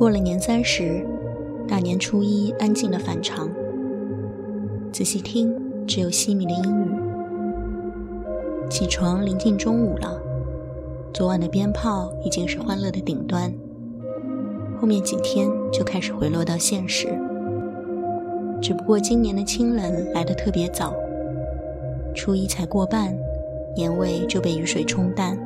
[0.00, 1.06] 过了年三十，
[1.68, 3.50] 大年初一安静的反常。
[4.90, 5.54] 仔细听，
[5.86, 6.90] 只有细密的阴雨。
[8.70, 10.18] 起床临近中午了，
[11.12, 13.52] 昨晚的鞭炮已经是欢乐的顶端。
[14.80, 17.06] 后面几天就开始回落到现实。
[18.58, 20.94] 只不过今年的清冷来得特别早，
[22.14, 23.14] 初一才过半，
[23.76, 25.38] 年味就被雨水冲淡。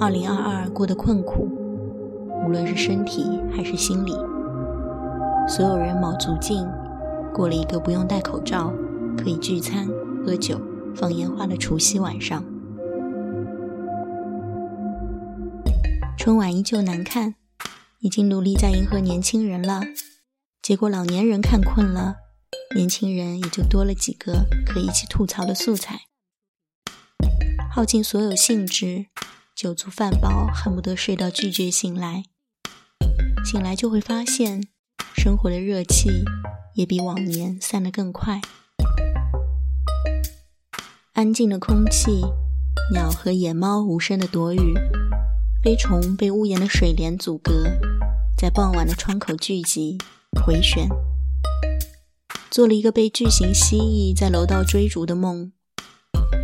[0.00, 1.46] 二零二二过得困苦，
[2.52, 4.12] 无论是身体还是心理，
[5.48, 6.68] 所有人卯足劲，
[7.32, 8.70] 过了一个不用戴口罩、
[9.16, 9.88] 可以聚餐、
[10.22, 10.60] 喝酒、
[10.94, 12.44] 放烟花的除夕晚上。
[16.18, 17.36] 春晚依旧难看。
[18.00, 19.80] 已经努力在迎合年轻人了，
[20.60, 22.16] 结果老年人看困了，
[22.74, 26.00] 年轻人也就多了几个可以一起吐槽的素材，
[27.74, 29.06] 耗尽所有兴致，
[29.56, 32.24] 酒足饭饱，恨不得睡到拒绝醒来。
[33.44, 34.62] 醒来就会发现，
[35.14, 36.24] 生活的热气
[36.74, 38.40] 也比往年散得更快。
[41.14, 42.22] 安静的空气，
[42.92, 44.74] 鸟和野猫无声的躲雨，
[45.62, 47.64] 飞虫被屋檐的水帘阻隔。
[48.38, 49.98] 在傍晚的窗口聚集
[50.44, 50.88] 回旋，
[52.50, 55.52] 做了一个被巨型蜥蜴在楼道追逐的梦，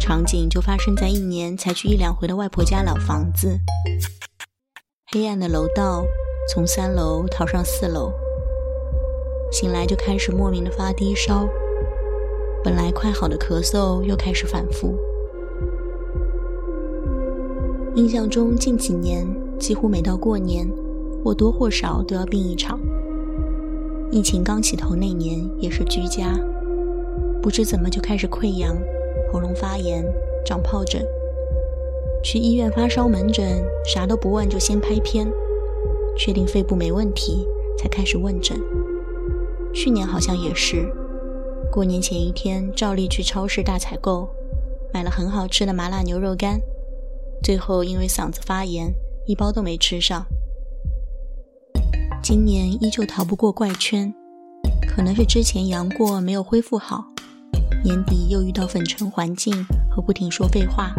[0.01, 3.61] 场景就发生在一年才去一两回的外婆家老房子。
[5.11, 6.05] 黑暗的楼道，
[6.49, 8.11] 从三楼逃上四楼，
[9.53, 11.47] 醒来就开始莫名的发低烧，
[12.65, 14.97] 本来快好的咳嗽又开始反复。
[17.97, 19.27] 印象中近几年
[19.59, 20.67] 几乎每到过年。
[21.25, 22.79] 或多或少都要病一场。
[24.09, 26.33] 疫情刚起头那年也是居家，
[27.43, 28.79] 不知怎么就开始溃疡、
[29.31, 30.07] 喉咙发炎、
[30.47, 31.05] 长疱疹。
[32.23, 35.29] 去医院发烧门诊，啥都不问就先拍片，
[36.19, 37.47] 确定肺部没问题
[37.79, 38.61] 才开始问诊。
[39.73, 40.93] 去年好像也是，
[41.71, 44.29] 过年前一天照例去超市大采购，
[44.93, 46.61] 买了很好吃的麻辣牛肉干，
[47.43, 48.93] 最后因为嗓子发炎，
[49.27, 50.27] 一包都没吃上。
[52.21, 54.13] 今年依旧逃不过怪圈，
[54.89, 57.05] 可能是之前阳过没有恢复好，
[57.85, 59.55] 年底又遇到粉尘环境
[59.89, 60.93] 和不停说废话，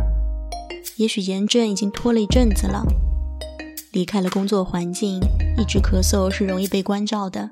[0.95, 2.85] 也许炎症已经拖了一阵子了。
[3.91, 5.19] 离开了工作环境，
[5.57, 7.49] 一直咳嗽是容易被关照的，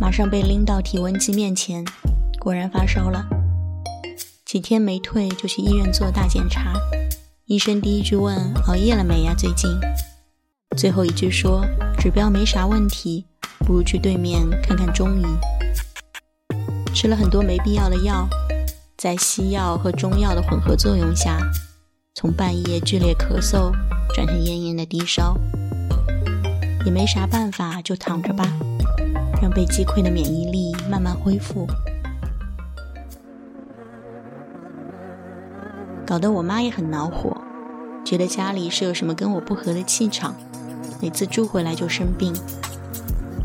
[0.00, 1.84] 马上被拎到体温计面前，
[2.38, 3.26] 果然发烧了。
[4.44, 6.72] 几天没退就去医院做大检查，
[7.46, 9.34] 医生第一句问熬夜了没呀？
[9.36, 9.68] 最近。
[10.76, 11.66] 最后一句说
[11.98, 13.24] ：“指标没啥问题，
[13.66, 15.24] 不如去对面看看中医。”
[16.94, 18.28] 吃了很多没必要的药，
[18.96, 21.40] 在西药和中药的混合作用下，
[22.18, 23.70] 从半夜剧烈咳嗽
[24.14, 25.36] 转成炎炎的低烧，
[26.86, 28.50] 也没啥办法，就躺着吧，
[29.42, 31.66] 让被击溃的免疫力慢慢恢复。
[36.06, 37.36] 搞得我妈也很恼火，
[38.02, 40.34] 觉得家里是有什么跟我不合的气场。
[41.02, 42.34] 每次住回来就生病，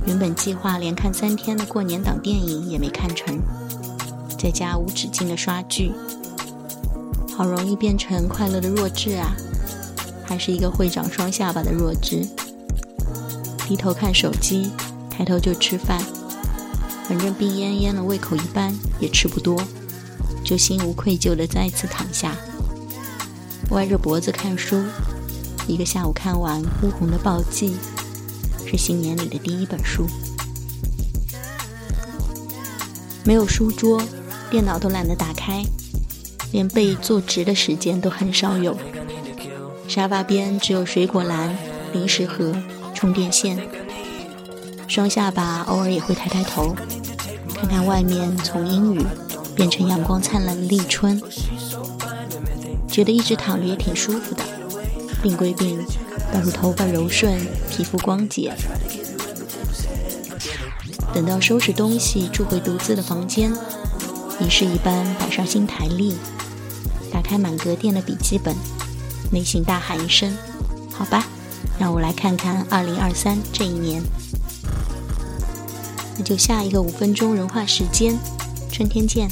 [0.06, 3.38] 原本计划连看三天的过年档电影也没看成，
[4.40, 5.92] 在家无止境的刷剧，
[7.36, 9.36] 好容易变成快乐的弱智啊！
[10.24, 12.26] 还是一个会长双下巴的弱智，
[13.68, 14.72] 低头看手机，
[15.10, 16.00] 抬头就吃饭，
[17.08, 19.62] 反正病恹恹的胃口一般，也吃不多，
[20.44, 22.36] 就心无愧疚的再次躺下，
[23.72, 24.82] 歪着脖子看书。
[25.68, 27.76] 一个下午看完《乌红的暴记》，
[28.70, 30.06] 是新年里的第一本书。
[33.24, 34.02] 没有书桌，
[34.50, 35.64] 电脑都懒得打开，
[36.52, 38.78] 连背坐直的时间都很少有。
[39.88, 41.58] 沙发边只有水果篮、
[41.94, 42.56] 零食盒、
[42.94, 43.60] 充电线。
[44.88, 46.76] 双下巴偶尔也会抬抬头，
[47.54, 49.02] 看看外面从阴雨
[49.56, 51.22] 变成阳光灿烂的立春，
[52.90, 54.44] 觉得一直躺着也挺舒服的。
[55.24, 55.80] 病归病，
[56.34, 57.40] 倒是头发柔顺，
[57.70, 58.54] 皮肤光洁。
[61.14, 63.54] 等到收拾东西，住回独自的房间，
[64.40, 66.16] 仪式一般摆上新台历，
[67.12, 68.56] 打开满格电的笔记本，
[69.32, 70.36] 内心大喊一声
[70.92, 71.26] ：“好吧，
[71.78, 74.02] 让我来看看2023这一年。”
[76.18, 78.18] 那就下一个五分钟融化时间，
[78.72, 79.30] 春天见。